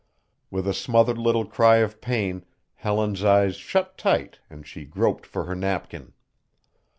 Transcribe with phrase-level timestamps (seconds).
[0.49, 5.43] With a smothered little cry of pain Helen's eyes shut tight and she groped for
[5.43, 6.13] her napkin.